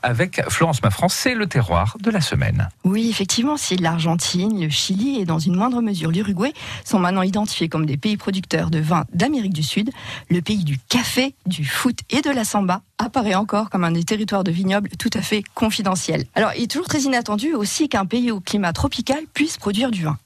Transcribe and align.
Avec 0.00 0.40
Florence 0.48 0.80
Maffran, 0.84 1.08
c'est 1.08 1.34
le 1.34 1.48
terroir 1.48 1.96
de 2.00 2.12
la 2.12 2.20
semaine. 2.20 2.68
Oui, 2.84 3.10
effectivement, 3.10 3.56
si 3.56 3.76
l'Argentine, 3.76 4.62
le 4.62 4.70
Chili 4.70 5.18
et 5.18 5.24
dans 5.24 5.40
une 5.40 5.56
moindre 5.56 5.82
mesure 5.82 6.12
l'Uruguay 6.12 6.52
sont 6.84 7.00
maintenant 7.00 7.22
identifiés 7.22 7.68
comme 7.68 7.84
des 7.84 7.96
pays 7.96 8.16
producteurs 8.16 8.70
de 8.70 8.78
vin 8.78 9.06
d'Amérique 9.12 9.54
du 9.54 9.64
Sud, 9.64 9.90
le 10.30 10.40
pays 10.40 10.62
du 10.62 10.78
café, 10.88 11.34
du 11.46 11.64
foot 11.64 11.98
et 12.10 12.20
de 12.20 12.30
la 12.30 12.44
samba 12.44 12.82
apparaît 12.98 13.34
encore 13.34 13.70
comme 13.70 13.82
un 13.82 13.90
des 13.90 14.04
territoires 14.04 14.44
de 14.44 14.52
vignobles 14.52 14.90
tout 15.00 15.10
à 15.14 15.20
fait 15.20 15.42
confidentiel. 15.54 16.26
Alors, 16.36 16.52
il 16.56 16.62
est 16.62 16.70
toujours 16.70 16.86
très 16.86 17.00
inattendu 17.00 17.54
aussi 17.54 17.88
qu'un 17.88 18.06
pays 18.06 18.30
au 18.30 18.38
climat 18.38 18.72
tropical 18.72 19.24
puisse 19.34 19.56
produire 19.56 19.90
du 19.90 20.04
vin. 20.04 20.16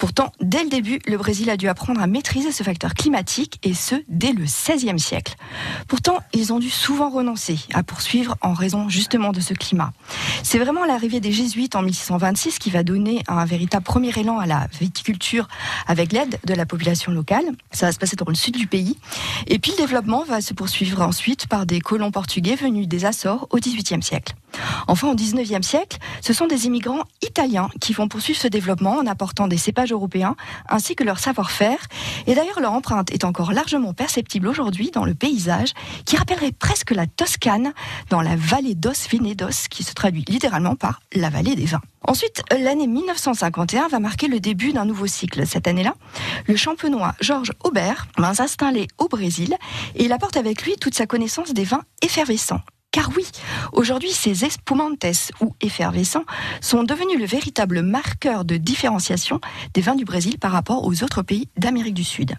Pourtant, 0.00 0.32
dès 0.40 0.64
le 0.64 0.70
début, 0.70 0.98
le 1.06 1.18
Brésil 1.18 1.50
a 1.50 1.58
dû 1.58 1.68
apprendre 1.68 2.00
à 2.00 2.06
maîtriser 2.06 2.52
ce 2.52 2.62
facteur 2.62 2.94
climatique, 2.94 3.58
et 3.62 3.74
ce, 3.74 3.96
dès 4.08 4.32
le 4.32 4.44
XVIe 4.44 4.98
siècle. 4.98 5.36
Pourtant, 5.88 6.20
ils 6.32 6.54
ont 6.54 6.58
dû 6.58 6.70
souvent 6.70 7.10
renoncer 7.10 7.58
à 7.74 7.82
poursuivre 7.82 8.34
en 8.40 8.54
raison 8.54 8.88
justement 8.88 9.30
de 9.30 9.40
ce 9.40 9.52
climat. 9.52 9.92
C'est 10.42 10.58
vraiment 10.58 10.86
l'arrivée 10.86 11.20
des 11.20 11.32
Jésuites 11.32 11.76
en 11.76 11.82
1626 11.82 12.58
qui 12.58 12.70
va 12.70 12.82
donner 12.82 13.22
un 13.28 13.44
véritable 13.44 13.84
premier 13.84 14.18
élan 14.18 14.38
à 14.38 14.46
la 14.46 14.68
viticulture 14.80 15.48
avec 15.86 16.12
l'aide 16.12 16.38
de 16.46 16.54
la 16.54 16.64
population 16.64 17.12
locale. 17.12 17.44
Ça 17.70 17.84
va 17.84 17.92
se 17.92 17.98
passer 17.98 18.16
dans 18.16 18.24
le 18.26 18.34
sud 18.34 18.56
du 18.56 18.66
pays. 18.66 18.96
Et 19.48 19.58
puis 19.58 19.72
le 19.72 19.76
développement 19.76 20.24
va 20.24 20.40
se 20.40 20.54
poursuivre 20.54 21.02
ensuite 21.02 21.46
par 21.46 21.66
des 21.66 21.80
colons 21.80 22.10
portugais 22.10 22.54
venus 22.54 22.88
des 22.88 23.04
Açores 23.04 23.48
au 23.50 23.58
XVIIIe 23.58 24.02
siècle. 24.02 24.34
Enfin, 24.88 25.08
au 25.08 25.14
XIXe 25.14 25.66
siècle, 25.66 25.98
ce 26.20 26.32
sont 26.32 26.46
des 26.46 26.66
immigrants 26.66 27.04
italiens 27.22 27.68
qui 27.80 27.92
vont 27.92 28.08
poursuivre 28.08 28.38
ce 28.38 28.48
développement 28.48 28.96
en 28.96 29.06
apportant 29.06 29.46
des 29.46 29.56
cépages 29.56 29.89
européens 29.90 30.36
ainsi 30.68 30.94
que 30.96 31.04
leur 31.04 31.18
savoir-faire. 31.18 31.78
Et 32.26 32.34
d'ailleurs, 32.34 32.60
leur 32.60 32.72
empreinte 32.72 33.10
est 33.12 33.24
encore 33.24 33.52
largement 33.52 33.92
perceptible 33.92 34.48
aujourd'hui 34.48 34.90
dans 34.90 35.04
le 35.04 35.14
paysage 35.14 35.72
qui 36.04 36.16
rappellerait 36.16 36.52
presque 36.52 36.90
la 36.90 37.06
Toscane 37.06 37.72
dans 38.08 38.22
la 38.22 38.36
vallée 38.36 38.74
d'Os 38.74 39.08
Venedos 39.10 39.68
qui 39.70 39.82
se 39.82 39.94
traduit 39.94 40.24
littéralement 40.28 40.76
par 40.76 41.00
la 41.14 41.30
vallée 41.30 41.54
des 41.54 41.66
vins. 41.66 41.82
Ensuite, 42.02 42.42
l'année 42.50 42.86
1951 42.86 43.88
va 43.88 43.98
marquer 44.00 44.26
le 44.26 44.40
début 44.40 44.72
d'un 44.72 44.84
nouveau 44.84 45.06
cycle. 45.06 45.46
Cette 45.46 45.68
année-là, 45.68 45.94
le 46.46 46.56
champenois 46.56 47.14
Georges 47.20 47.52
Aubert 47.62 48.06
va 48.16 48.34
s'installer 48.34 48.88
au 48.98 49.08
Brésil 49.08 49.56
et 49.94 50.04
il 50.04 50.12
apporte 50.12 50.36
avec 50.36 50.62
lui 50.62 50.76
toute 50.76 50.94
sa 50.94 51.06
connaissance 51.06 51.52
des 51.52 51.64
vins 51.64 51.82
effervescents 52.02 52.62
car 52.92 53.10
oui, 53.16 53.24
aujourd'hui, 53.72 54.10
ces 54.10 54.44
espumantes 54.44 55.06
ou 55.40 55.54
effervescents 55.60 56.24
sont 56.60 56.82
devenus 56.82 57.18
le 57.18 57.24
véritable 57.24 57.82
marqueur 57.82 58.44
de 58.44 58.56
différenciation 58.56 59.40
des 59.74 59.80
vins 59.80 59.94
du 59.94 60.04
Brésil 60.04 60.38
par 60.38 60.50
rapport 60.50 60.84
aux 60.84 61.04
autres 61.04 61.22
pays 61.22 61.48
d'Amérique 61.56 61.94
du 61.94 62.02
Sud. 62.02 62.34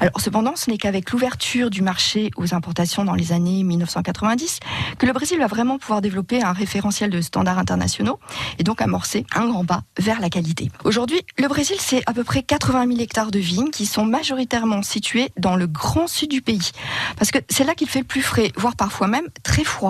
Alors 0.00 0.20
cependant, 0.20 0.54
ce 0.54 0.70
n'est 0.70 0.76
qu'avec 0.76 1.10
l'ouverture 1.12 1.70
du 1.70 1.80
marché 1.80 2.30
aux 2.36 2.54
importations 2.54 3.04
dans 3.04 3.14
les 3.14 3.32
années 3.32 3.64
1990 3.64 4.60
que 4.98 5.06
le 5.06 5.12
Brésil 5.12 5.38
va 5.38 5.46
vraiment 5.46 5.78
pouvoir 5.78 6.02
développer 6.02 6.42
un 6.42 6.52
référentiel 6.52 7.08
de 7.08 7.22
standards 7.22 7.58
internationaux 7.58 8.18
et 8.58 8.64
donc 8.64 8.82
amorcer 8.82 9.24
un 9.34 9.48
grand 9.48 9.64
pas 9.64 9.82
vers 9.98 10.20
la 10.20 10.28
qualité. 10.28 10.70
Aujourd'hui, 10.84 11.20
le 11.38 11.48
Brésil, 11.48 11.76
c'est 11.80 12.02
à 12.06 12.12
peu 12.12 12.24
près 12.24 12.42
80 12.42 12.86
000 12.88 13.00
hectares 13.00 13.30
de 13.30 13.38
vignes 13.38 13.70
qui 13.70 13.86
sont 13.86 14.04
majoritairement 14.04 14.82
situés 14.82 15.30
dans 15.38 15.56
le 15.56 15.66
grand 15.66 16.06
sud 16.06 16.30
du 16.30 16.42
pays. 16.42 16.72
Parce 17.16 17.30
que 17.30 17.38
c'est 17.48 17.64
là 17.64 17.74
qu'il 17.74 17.88
fait 17.88 18.00
le 18.00 18.04
plus 18.04 18.22
frais, 18.22 18.52
voire 18.56 18.76
parfois 18.76 19.06
même 19.06 19.28
très 19.42 19.64
froid. 19.64 19.85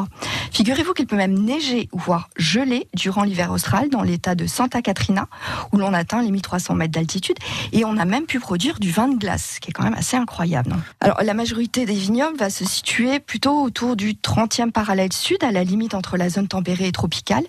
Figurez-vous 0.53 0.95
qu'il 0.95 1.07
peut 1.07 1.17
même 1.17 1.39
neiger 1.39 1.89
ou 1.93 1.99
voire 1.99 2.29
geler 2.37 2.89
durant 2.95 3.25
l'hiver 3.25 3.51
austral 3.51 3.91
dans 3.91 4.03
l'état 4.03 4.35
de 4.35 4.47
Santa 4.47 4.81
Catrina, 4.81 5.29
où 5.73 5.77
l'on 5.77 5.93
atteint 5.93 6.23
les 6.23 6.31
1300 6.31 6.75
mètres 6.75 6.93
d'altitude, 6.93 7.37
et 7.73 7.85
on 7.85 7.97
a 7.99 8.05
même 8.05 8.27
pu 8.27 8.41
produire 8.41 8.79
du 8.81 8.91
vin 8.91 9.09
de 9.09 9.17
glace, 9.17 9.55
ce 9.57 9.61
qui 9.61 9.71
est 9.71 9.73
quand 9.73 9.85
même 9.85 9.95
assez 9.95 10.17
incroyable. 10.17 10.75
Alors 11.01 11.23
la 11.23 11.35
majorité 11.35 11.85
des 11.85 11.95
vignobles 11.95 12.39
va 12.39 12.51
se 12.51 12.65
situer 12.65 13.21
plutôt 13.21 13.63
autour 13.63 13.97
du 13.97 14.15
30e 14.15 14.71
parallèle 14.71 15.13
sud, 15.13 15.43
à 15.43 15.53
la 15.53 15.65
limite 15.65 15.95
entre 15.95 16.17
la 16.17 16.29
zone 16.29 16.49
tempérée 16.49 16.89
et 16.89 16.93
tropicale, 16.93 17.45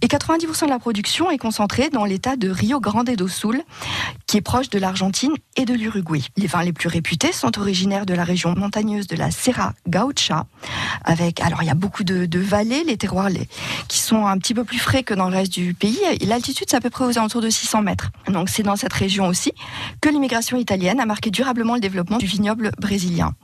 et 0.00 0.06
90% 0.06 0.64
de 0.64 0.70
la 0.70 0.78
production 0.78 1.30
est 1.30 1.38
concentrée 1.38 1.90
dans 1.90 2.04
l'état 2.04 2.36
de 2.36 2.48
Rio 2.48 2.80
Grande 2.80 3.10
do 3.10 3.28
Sul, 3.28 3.62
proche 4.40 4.70
de 4.70 4.78
l'Argentine 4.78 5.34
et 5.56 5.64
de 5.64 5.74
l'Uruguay. 5.74 6.20
Les 6.36 6.46
vins 6.46 6.62
les 6.62 6.72
plus 6.72 6.88
réputés 6.88 7.32
sont 7.32 7.58
originaires 7.58 8.06
de 8.06 8.14
la 8.14 8.24
région 8.24 8.54
montagneuse 8.56 9.06
de 9.06 9.16
la 9.16 9.30
Serra 9.30 9.74
Gaucha, 9.88 10.46
avec 11.04 11.40
alors 11.40 11.62
il 11.62 11.66
y 11.66 11.70
a 11.70 11.74
beaucoup 11.74 12.04
de, 12.04 12.38
vallées, 12.38 12.84
les 12.84 12.96
terroirs 12.96 13.28
qui 13.88 13.98
sont 13.98 14.26
un 14.26 14.38
petit 14.38 14.54
peu 14.54 14.64
plus 14.64 14.78
frais 14.78 15.02
que 15.02 15.14
dans 15.14 15.28
le 15.28 15.36
reste 15.36 15.52
du 15.52 15.74
pays. 15.74 15.98
L'altitude, 16.26 16.66
c'est 16.68 16.76
à 16.76 16.80
peu 16.80 16.90
près 16.90 17.04
aux 17.04 17.18
alentours 17.18 17.40
de 17.40 17.50
600 17.50 17.82
mètres. 17.82 18.10
Donc 18.28 18.48
c'est 18.48 18.62
dans 18.62 18.76
cette 18.76 18.92
région 18.92 19.26
aussi 19.26 19.52
que 20.00 20.08
l'immigration 20.08 20.56
italienne 20.56 21.00
a 21.00 21.06
marqué 21.06 21.30
durablement 21.30 21.74
le 21.74 21.80
développement 21.80 22.18
du 22.18 22.26
vignoble 22.26 22.72
brésilien. 22.78 23.34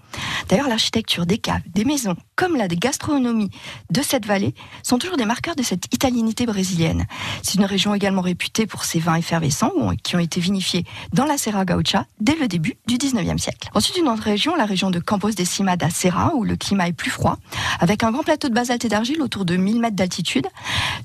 D'ailleurs, 0.49 0.69
l'architecture 0.69 1.27
des 1.27 1.39
caves, 1.39 1.63
des 1.75 1.85
maisons, 1.85 2.17
comme 2.37 2.57
la 2.57 2.69
gastronomie 2.69 3.51
de 3.91 4.03
cette 4.03 4.27
vallée, 4.27 4.55
sont 4.83 4.99
toujours 4.99 5.17
des 5.17 5.25
marqueurs 5.25 5.57
de 5.57 5.63
cette 5.63 5.93
italianité 5.95 6.47
brésilienne. 6.47 7.07
C'est 7.43 7.55
une 7.55 7.65
région 7.65 7.95
également 7.95 8.23
réputée 8.23 8.67
pour 8.67 8.85
ses 8.85 8.99
vins 8.99 9.17
effervescents 9.17 9.73
qui 10.03 10.17
ont 10.17 10.21
été 10.21 10.41
vinifiés 10.41 10.85
dans 11.13 11.25
la 11.25 11.39
Serra 11.39 11.65
Gaucha 11.65 12.07
dès 12.21 12.35
le 12.35 12.49
début 12.49 12.77
du 12.87 12.97
19e 12.97 13.39
siècle. 13.39 13.69
Ensuite, 13.75 13.97
une 13.97 14.09
autre 14.09 14.23
région, 14.23 14.57
la 14.57 14.67
région 14.67 14.91
de 14.91 14.99
Campos 14.99 15.31
de 15.31 15.45
Cima 15.45 15.77
da 15.77 15.91
Serra, 15.91 16.33
où 16.35 16.45
le 16.45 16.57
climat 16.57 16.89
est 16.89 16.93
plus 16.93 17.11
froid, 17.11 17.39
avec 17.81 18.05
un 18.05 18.11
grand 18.11 18.23
plateau 18.23 18.49
de 18.49 18.55
basalte 18.55 18.85
et 18.85 18.89
d'argile 18.89 19.23
autour 19.23 19.45
de 19.45 19.57
1000 19.57 19.81
mètres 19.81 19.97
d'altitude. 19.97 20.47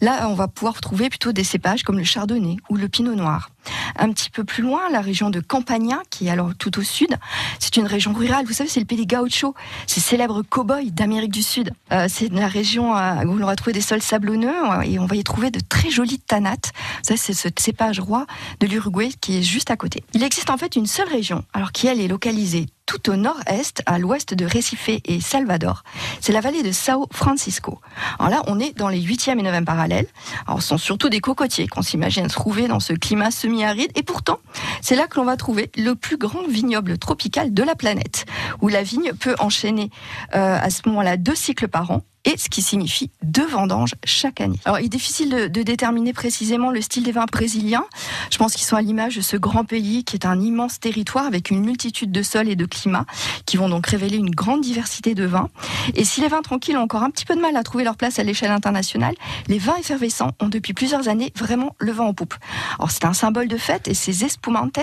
Là, 0.01 0.27
on 0.29 0.33
va 0.33 0.47
pouvoir 0.47 0.79
trouver 0.81 1.09
plutôt 1.09 1.31
des 1.31 1.43
cépages 1.43 1.83
comme 1.83 1.97
le 1.97 2.03
chardonnay 2.03 2.57
ou 2.69 2.75
le 2.75 2.87
pinot 2.87 3.15
noir. 3.15 3.49
Un 3.97 4.11
petit 4.11 4.29
peu 4.29 4.43
plus 4.43 4.63
loin, 4.63 4.81
la 4.91 5.01
région 5.01 5.29
de 5.29 5.39
Campagna, 5.39 5.99
qui 6.09 6.27
est 6.27 6.29
alors 6.29 6.51
tout 6.57 6.77
au 6.79 6.83
sud, 6.83 7.15
c'est 7.59 7.77
une 7.77 7.85
région 7.85 8.13
rurale. 8.13 8.45
Vous 8.45 8.53
savez, 8.53 8.69
c'est 8.69 8.79
le 8.79 8.85
pays 8.85 9.05
des 9.05 9.15
gauchos, 9.15 9.55
ces 9.85 9.99
célèbres 9.99 10.43
cow-boys 10.43 10.91
d'Amérique 10.91 11.31
du 11.31 11.43
Sud. 11.43 11.71
Euh, 11.91 12.07
c'est 12.09 12.31
la 12.31 12.47
région 12.47 12.95
euh, 12.95 13.23
où 13.25 13.31
on 13.31 13.45
va 13.45 13.55
trouver 13.55 13.73
des 13.73 13.81
sols 13.81 14.01
sablonneux 14.01 14.49
euh, 14.49 14.81
et 14.81 14.99
on 14.99 15.05
va 15.05 15.15
y 15.15 15.23
trouver 15.23 15.51
de 15.51 15.59
très 15.59 15.89
jolies 15.89 16.19
tanates. 16.19 16.71
Ça, 17.01 17.15
c'est 17.17 17.33
ce 17.33 17.49
cépage 17.57 17.99
roi 17.99 18.25
de 18.59 18.67
l'Uruguay 18.67 19.09
qui 19.19 19.37
est 19.37 19.41
juste 19.41 19.71
à 19.71 19.77
côté. 19.77 20.03
Il 20.13 20.23
existe 20.23 20.49
en 20.49 20.57
fait 20.57 20.75
une 20.75 20.87
seule 20.87 21.09
région, 21.09 21.43
alors 21.53 21.71
qui 21.71 21.87
elle 21.87 22.01
est 22.01 22.07
localisée 22.07 22.67
tout 22.87 23.11
au 23.11 23.15
nord-est, 23.15 23.83
à 23.85 23.99
l'ouest 23.99 24.33
de 24.33 24.45
Recife 24.45 24.89
et 24.89 25.21
Salvador. 25.21 25.83
C'est 26.21 26.33
la 26.33 26.41
vallée 26.41 26.63
de 26.63 26.71
Sao 26.71 27.07
Francisco. 27.11 27.79
Alors 28.17 28.31
là, 28.31 28.41
on 28.47 28.59
est 28.59 28.75
dans 28.75 28.87
les 28.87 29.01
8e 29.01 29.37
et 29.37 29.43
9e 29.43 29.65
parallèles. 29.65 30.07
Alors, 30.47 30.61
ce 30.61 30.69
sont 30.69 30.77
surtout 30.77 31.09
des 31.09 31.19
cocotiers 31.19 31.67
qu'on 31.67 31.81
s'imagine 31.81 32.27
trouver 32.27 32.67
dans 32.67 32.79
ce 32.79 32.93
climat 32.93 33.29
semi-aride. 33.29 33.91
Et 33.95 34.03
pourtant, 34.03 34.39
c'est 34.81 34.95
là 34.95 35.07
que 35.07 35.17
l'on 35.17 35.25
va 35.25 35.35
trouver 35.37 35.69
le 35.77 35.93
plus 35.93 36.17
grand 36.17 36.47
vignoble 36.47 36.97
tropical 36.97 37.53
de 37.53 37.63
la 37.63 37.75
planète, 37.75 38.25
où 38.61 38.69
la 38.69 38.83
vigne 38.83 39.11
peut 39.13 39.35
enchaîner 39.39 39.91
euh, 40.33 40.57
à 40.59 40.69
ce 40.69 40.81
moment-là 40.87 41.17
deux 41.17 41.35
cycles 41.35 41.67
par 41.67 41.91
an 41.91 42.01
et 42.27 42.37
ce 42.37 42.49
qui 42.49 42.61
signifie 42.61 43.09
deux 43.23 43.47
vendanges 43.47 43.95
chaque 44.03 44.41
année. 44.41 44.59
Alors, 44.65 44.79
il 44.79 44.85
est 44.85 44.89
difficile 44.89 45.29
de, 45.29 45.63
déterminer 45.63 46.11
précisément 46.11 46.71
le 46.71 46.81
style 46.81 47.03
des 47.03 47.13
vins 47.13 47.25
brésiliens. 47.31 47.85
Je 48.31 48.37
pense 48.37 48.53
qu'ils 48.53 48.65
sont 48.65 48.75
à 48.75 48.81
l'image 48.81 49.15
de 49.15 49.21
ce 49.21 49.37
grand 49.37 49.63
pays 49.63 50.03
qui 50.03 50.17
est 50.17 50.25
un 50.25 50.39
immense 50.39 50.79
territoire 50.79 51.25
avec 51.25 51.51
une 51.51 51.63
multitude 51.63 52.11
de 52.11 52.21
sols 52.21 52.49
et 52.49 52.57
de 52.57 52.65
climats 52.65 53.05
qui 53.45 53.55
vont 53.55 53.69
donc 53.69 53.87
révéler 53.87 54.17
une 54.17 54.29
grande 54.29 54.61
diversité 54.61 55.15
de 55.15 55.25
vins. 55.25 55.49
Et 55.95 56.03
si 56.03 56.19
les 56.19 56.27
vins 56.27 56.41
tranquilles 56.41 56.77
ont 56.77 56.81
encore 56.81 57.03
un 57.03 57.09
petit 57.09 57.25
peu 57.25 57.35
de 57.35 57.41
mal 57.41 57.55
à 57.55 57.63
trouver 57.63 57.85
leur 57.85 57.95
place 57.95 58.19
à 58.19 58.23
l'échelle 58.23 58.51
internationale, 58.51 59.15
les 59.47 59.57
vins 59.57 59.77
effervescents 59.77 60.31
ont 60.41 60.49
depuis 60.49 60.73
plusieurs 60.73 61.07
années 61.07 61.31
vraiment 61.35 61.75
le 61.79 61.93
vent 61.93 62.07
en 62.07 62.13
poupe. 62.13 62.35
Alors, 62.77 62.91
c'est 62.91 63.05
un 63.05 63.13
symbole 63.13 63.47
de 63.47 63.57
fête 63.57 63.87
et 63.87 63.93
ces 63.93 64.25
espumantes 64.25 64.77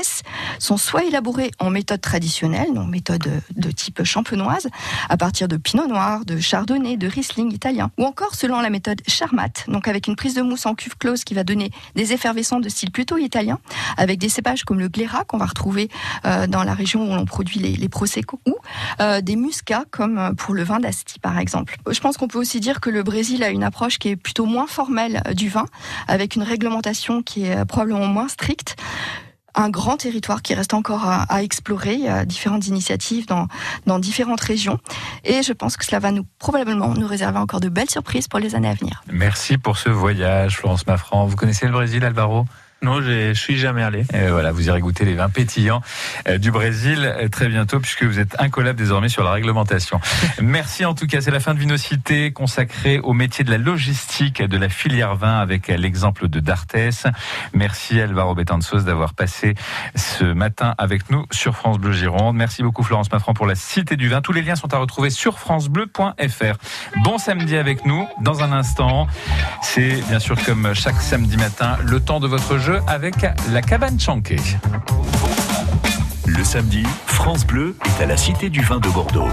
sont 0.59 0.77
soit 0.77 1.05
élaborés 1.05 1.51
en 1.59 1.71
méthode 1.71 2.01
traditionnelle, 2.01 2.73
donc 2.73 2.89
méthode 2.89 3.43
de 3.55 3.71
type 3.71 4.03
champenoise, 4.05 4.69
à 5.09 5.17
partir 5.17 5.47
de 5.49 5.57
pinot 5.57 5.87
noir, 5.87 6.25
de 6.25 6.39
chardonnay, 6.39 6.97
de 6.97 7.07
riesling 7.07 7.34
italien. 7.39 7.91
Ou 7.99 8.05
encore 8.05 8.35
selon 8.35 8.61
la 8.61 8.71
méthode 8.71 9.01
Charmat, 9.07 9.65
donc 9.69 9.89
avec 9.89 10.07
une 10.07 10.17
prise 10.17 10.35
de 10.35 10.43
mousse 10.43 10.67
en 10.67 10.75
cuve 10.75 10.97
close 10.97 11.25
qui 11.25 11.35
va 11.35 11.45
donner 11.45 11.71
des 11.95 12.13
effervescents 12.13 12.61
de 12.61 12.69
style 12.69 12.91
plutôt 12.91 13.17
italien, 13.17 13.59
avec 13.97 14.19
des 14.19 14.29
cépages 14.29 14.65
comme 14.65 14.79
le 14.79 14.89
Glera 14.89 15.25
qu'on 15.25 15.39
va 15.39 15.47
retrouver 15.47 15.89
euh, 16.25 16.47
dans 16.47 16.65
la 16.65 16.75
région 16.75 17.11
où 17.11 17.15
l'on 17.15 17.25
produit 17.25 17.61
les, 17.61 17.77
les 17.77 17.89
Prosecco, 17.89 18.41
ou 18.47 18.57
euh, 19.01 19.21
des 19.21 19.37
muscats 19.37 19.85
comme 19.91 20.19
euh, 20.19 20.33
pour 20.33 20.55
le 20.55 20.63
vin 20.63 20.81
d'Asti 20.81 21.19
par 21.19 21.39
exemple. 21.39 21.77
Je 21.91 22.01
pense 22.01 22.17
qu'on 22.17 22.29
peut 22.29 22.39
aussi 22.39 22.61
dire 22.61 22.81
que 22.81 22.91
le 22.91 23.03
Brésil 23.03 23.43
a 23.43 23.49
une 23.49 23.65
approche 23.65 23.99
qui 23.99 24.09
est 24.09 24.17
plutôt 24.17 24.47
moins 24.47 24.67
formelle 24.67 25.23
du 25.35 25.49
vin, 25.49 25.67
avec 26.09 26.37
une 26.37 26.43
réglementation 26.43 27.23
qui 27.23 27.45
est 27.45 27.65
probablement 27.65 28.07
moins 28.07 28.29
stricte 28.29 28.77
un 29.55 29.71
grand 29.71 29.97
territoire 29.97 30.43
qui 30.43 30.55
reste 30.55 30.75
encore 30.75 31.07
à, 31.07 31.43
explorer. 31.43 31.95
Il 31.95 32.01
y 32.01 32.09
a 32.09 32.25
différentes 32.25 32.67
initiatives 32.67 33.27
dans, 33.27 33.99
différentes 33.99 34.41
régions. 34.41 34.79
Et 35.25 35.43
je 35.43 35.53
pense 35.53 35.77
que 35.77 35.85
cela 35.85 35.99
va 35.99 36.11
nous 36.11 36.27
probablement 36.39 36.95
nous 36.95 37.07
réserver 37.07 37.39
encore 37.39 37.61
de 37.61 37.69
belles 37.69 37.91
surprises 37.91 38.29
pour 38.29 38.39
les 38.39 38.55
années 38.55 38.69
à 38.69 38.75
venir. 38.75 39.03
Merci 39.13 39.59
pour 39.59 39.79
ce 39.79 39.89
voyage, 39.89 40.59
Florence 40.59 40.87
Maffran. 40.87 41.27
Vous 41.27 41.37
connaissez 41.37 41.67
le 41.67 41.73
Brésil, 41.73 42.05
Alvaro? 42.05 42.47
Non, 42.85 43.01
je 43.01 43.33
suis 43.33 43.57
jamais 43.57 43.83
allé. 43.83 44.05
Et 44.13 44.29
voilà, 44.29 44.53
vous 44.53 44.69
irez 44.69 44.79
goûter 44.79 45.07
les 45.07 45.15
vins 45.15 45.31
pétillants 45.31 45.81
euh, 46.29 46.37
du 46.37 46.51
Brésil 46.51 46.99
euh, 47.03 47.29
très 47.29 47.49
bientôt, 47.49 47.81
puisque 47.81 48.03
vous 48.05 48.19
êtes 48.19 48.39
incollable 48.39 48.79
désormais 48.79 49.09
sur 49.09 49.25
la 49.25 49.31
réglementation. 49.31 50.03
Merci 50.43 50.85
en 50.85 50.95
tout 50.95 51.07
cas, 51.07 51.23
c'est 51.23 51.31
la 51.31 51.41
fin 51.41 51.55
de 51.55 51.59
Vinocité 51.59 52.31
consacrée 52.33 52.99
au 52.99 53.15
métier 53.15 53.43
de 53.43 53.51
la 53.51 53.57
logistique 53.57 54.43
de 54.43 54.59
la 54.59 54.69
filière 54.69 55.15
vin 55.15 55.39
avec 55.39 55.69
l'exemple 55.69 56.29
de 56.29 56.41
Dartes. 56.41 56.77
Merci 57.55 58.03
Alvaro 58.03 58.35
Betanzos 58.35 58.83
d'avoir 58.83 59.15
passé 59.15 59.55
ce 59.95 60.25
matin 60.25 60.75
avec 60.77 61.09
nous 61.09 61.25
sur 61.31 61.57
France 61.57 61.79
Bleu 61.79 61.93
Gironde. 61.93 62.37
Merci 62.37 62.63
beaucoup 62.63 62.83
Florence 62.83 63.11
Mafran 63.11 63.33
pour 63.33 63.47
la 63.47 63.55
Cité 63.55 63.97
du 63.97 64.11
Vin. 64.11 64.21
Tous 64.21 64.33
les 64.33 64.43
liens 64.43 64.57
sont 64.57 64.75
à 64.75 64.77
retrouver 64.77 65.09
sur 65.09 65.39
francebleu.fr. 65.39 66.57
Bon 67.03 67.17
samedi 67.17 67.57
avec 67.57 67.87
nous. 67.87 68.07
Dans 68.21 68.43
un 68.43 68.53
instant, 68.53 69.07
c'est 69.63 70.03
bien 70.09 70.19
sûr 70.19 70.37
comme 70.45 70.75
chaque 70.75 71.01
samedi 71.01 71.39
matin 71.39 71.79
le 71.83 72.01
temps 72.01 72.21
de 72.21 72.27
votre 72.27 72.59
jeu 72.59 72.74
avec 72.87 73.15
la 73.53 73.63
cabane 73.63 73.99
Chanquet. 74.01 74.37
Le 76.27 76.43
samedi, 76.43 76.83
France 77.07 77.47
Bleu 77.47 77.77
est 77.85 78.03
à 78.03 78.07
la 78.07 78.17
Cité 78.17 78.49
du 78.51 78.61
Vin 78.63 78.81
de 78.81 78.89
Bordeaux. 78.89 79.29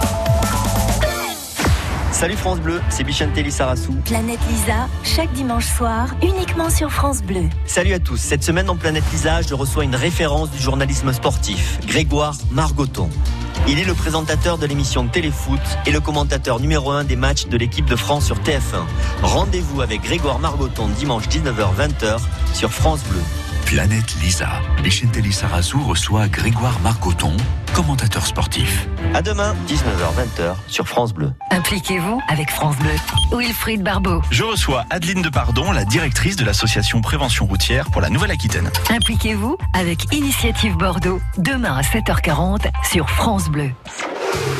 Salut 2.11 2.35
France 2.35 2.59
Bleu, 2.59 2.81
c'est 2.89 3.03
Bichantelli 3.03 3.51
Sarassou. 3.51 3.93
Planète 4.05 4.39
Lisa, 4.49 4.87
chaque 5.03 5.31
dimanche 5.33 5.65
soir, 5.65 6.09
uniquement 6.21 6.69
sur 6.69 6.91
France 6.91 7.23
Bleu. 7.23 7.49
Salut 7.65 7.93
à 7.93 7.99
tous, 7.99 8.17
cette 8.17 8.43
semaine 8.43 8.67
dans 8.67 8.75
Planète 8.75 9.05
Lisa, 9.11 9.41
je 9.41 9.53
reçois 9.55 9.85
une 9.85 9.95
référence 9.95 10.51
du 10.51 10.59
journalisme 10.59 11.11
sportif, 11.13 11.79
Grégoire 11.87 12.35
Margoton. 12.51 13.09
Il 13.67 13.79
est 13.79 13.85
le 13.85 13.93
présentateur 13.93 14.57
de 14.57 14.65
l'émission 14.65 15.07
Téléfoot 15.07 15.59
et 15.85 15.91
le 15.91 15.99
commentateur 15.99 16.59
numéro 16.59 16.91
1 16.91 17.03
des 17.03 17.15
matchs 17.15 17.47
de 17.47 17.57
l'équipe 17.57 17.85
de 17.85 17.95
France 17.95 18.25
sur 18.25 18.37
TF1. 18.37 18.83
Rendez-vous 19.21 19.81
avec 19.81 20.01
Grégoire 20.01 20.39
Margoton 20.39 20.87
dimanche 20.87 21.27
19h-20h 21.27 22.19
sur 22.53 22.71
France 22.71 23.03
Bleu. 23.03 23.21
Planète 23.71 24.15
Lisa. 24.21 24.49
Bichentelli 24.83 25.31
Sarassou 25.31 25.81
reçoit 25.81 26.27
Grégoire 26.27 26.77
Marcoton, 26.81 27.31
commentateur 27.73 28.25
sportif. 28.25 28.89
À 29.13 29.21
demain, 29.21 29.55
19h-20h 29.65 30.55
sur 30.67 30.89
France 30.89 31.13
Bleu. 31.13 31.31
Impliquez-vous 31.51 32.19
avec 32.27 32.51
France 32.51 32.75
Bleu. 32.75 32.91
Wilfried 33.31 33.81
Barbeau. 33.81 34.21
Je 34.29 34.43
reçois 34.43 34.83
Adeline 34.89 35.21
Depardon, 35.21 35.71
la 35.71 35.85
directrice 35.85 36.35
de 36.35 36.43
l'association 36.43 36.99
Prévention 36.99 37.45
Routière 37.45 37.89
pour 37.91 38.01
la 38.01 38.09
Nouvelle-Aquitaine. 38.09 38.69
Impliquez-vous 38.89 39.57
avec 39.73 40.13
Initiative 40.13 40.75
Bordeaux. 40.75 41.21
Demain 41.37 41.77
à 41.77 41.81
7h40 41.81 42.69
sur 42.83 43.09
France 43.09 43.47
Bleu. 43.47 43.71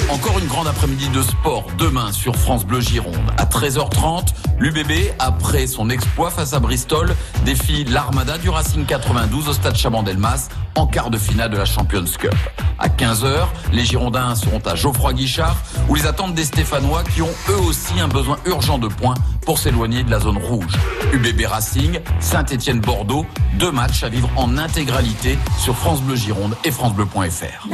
Encore 0.10 0.38
une 0.40 0.48
grande 0.48 0.68
après-midi 0.68 1.10
de 1.10 1.22
sport 1.22 1.66
demain 1.78 2.12
sur 2.12 2.36
France 2.36 2.66
Bleu 2.66 2.82
Gironde. 2.82 3.16
À 3.38 3.46
13h30, 3.46 4.34
l'UBB, 4.60 4.92
après 5.20 5.68
son 5.68 5.90
exploit 5.90 6.30
face 6.30 6.54
à 6.54 6.60
Bristol, 6.60 7.16
défie 7.46 7.86
l'Armada 7.86 8.38
du 8.38 8.50
Racing 8.50 8.86
92 8.86 9.48
au 9.48 9.54
stade 9.54 9.76
Chabandelmas 9.76 10.50
en 10.76 10.86
quart 10.86 11.10
de 11.10 11.18
finale 11.18 11.50
de 11.50 11.58
la 11.58 11.66
Champions 11.66 12.06
Cup. 12.20 12.36
À 12.78 12.90
15h, 12.90 13.48
les 13.72 13.86
Girondins 13.86 14.36
seront 14.36 14.60
à 14.66 14.76
Geoffroy 14.76 15.14
Guichard 15.14 15.56
où 15.88 15.96
les 15.96 16.06
attendent 16.06 16.34
des 16.34 16.46
Stéphanois 16.46 17.04
qui 17.04 17.22
ont 17.22 17.34
eux 17.50 17.62
aussi 17.68 18.00
un 18.00 18.08
besoin 18.08 18.38
urgent 18.46 18.80
de 18.80 18.88
points 18.88 19.16
pour 19.46 19.60
s'éloigner 19.60 20.04
de 20.04 20.12
la 20.12 20.20
zone 20.20 20.38
rouge. 20.38 20.74
UBB 21.14 21.46
Racing, 21.46 22.00
Saint-Étienne 22.20 22.80
Bordeaux, 22.80 23.26
deux 23.60 23.72
matchs 23.72 24.04
à 24.04 24.10
vivre 24.10 24.30
en 24.36 24.58
intégralité 24.58 25.38
sur 25.58 25.76
France 25.76 26.02
Bleu 26.02 26.16
Gironde 26.16 26.56
et 26.64 26.72
francebleu.fr. 26.72 27.68